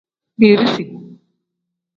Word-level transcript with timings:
Birisi. 0.39 0.85